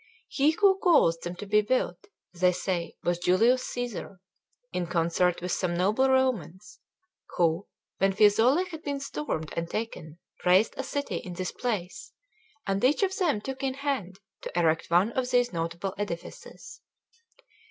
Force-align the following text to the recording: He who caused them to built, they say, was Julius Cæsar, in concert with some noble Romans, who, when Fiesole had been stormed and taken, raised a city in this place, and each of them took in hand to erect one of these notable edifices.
He 0.29 0.49
who 0.49 0.79
caused 0.79 1.21
them 1.21 1.35
to 1.35 1.45
built, 1.45 2.07
they 2.33 2.53
say, 2.53 2.95
was 3.03 3.19
Julius 3.19 3.63
Cæsar, 3.63 4.17
in 4.73 4.87
concert 4.87 5.43
with 5.43 5.51
some 5.51 5.75
noble 5.77 6.09
Romans, 6.09 6.79
who, 7.37 7.67
when 7.99 8.11
Fiesole 8.11 8.65
had 8.71 8.81
been 8.81 8.99
stormed 8.99 9.53
and 9.55 9.69
taken, 9.69 10.17
raised 10.43 10.73
a 10.75 10.81
city 10.83 11.17
in 11.17 11.33
this 11.33 11.51
place, 11.51 12.13
and 12.65 12.83
each 12.83 13.03
of 13.03 13.15
them 13.17 13.41
took 13.41 13.61
in 13.61 13.75
hand 13.75 14.19
to 14.41 14.57
erect 14.59 14.89
one 14.89 15.11
of 15.11 15.29
these 15.29 15.53
notable 15.53 15.93
edifices. 15.99 16.81